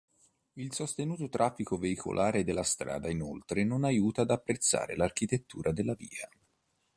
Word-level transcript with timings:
Il 0.53 0.73
sostenuto 0.73 1.29
traffico 1.29 1.77
veicolare 1.77 2.43
della 2.43 2.63
strada 2.63 3.07
inoltre 3.11 3.63
non 3.63 3.83
aiuta 3.83 4.23
ad 4.23 4.31
apprezzare 4.31 4.95
l'architettura 4.95 5.71
della 5.71 5.93
via. 5.93 6.27